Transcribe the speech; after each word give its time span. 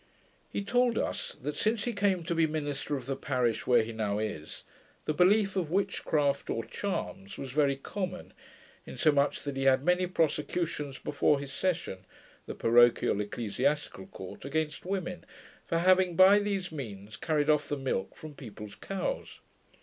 He 0.49 0.63
told 0.63 0.97
us, 0.97 1.33
that, 1.43 1.55
since 1.55 1.83
he 1.85 1.93
came 1.93 2.23
to 2.23 2.33
be 2.33 2.47
minister 2.47 2.97
of 2.97 3.05
the 3.05 3.15
parish 3.15 3.67
where 3.67 3.83
he 3.83 3.93
now 3.93 4.17
is, 4.17 4.63
the 5.05 5.13
belief 5.13 5.55
of 5.55 5.69
witchcraft, 5.69 6.49
or 6.49 6.63
charms, 6.65 7.37
was 7.37 7.51
very 7.51 7.75
common, 7.75 8.33
insomuch 8.87 9.43
that 9.43 9.55
he 9.55 9.65
had 9.65 9.83
many 9.85 10.07
prosecutions 10.07 10.97
before 10.97 11.39
his 11.39 11.53
session 11.53 11.99
(the 12.47 12.55
parochial 12.55 13.21
ecclesiastical 13.21 14.07
court) 14.07 14.43
against 14.43 14.85
women, 14.87 15.23
for 15.67 15.77
having 15.77 16.15
by 16.15 16.39
these 16.39 16.71
means 16.71 17.15
carried 17.15 17.47
off 17.51 17.69
the 17.69 17.77
milk 17.77 18.15
from 18.15 18.33
people's 18.33 18.73
cows. 18.73 19.37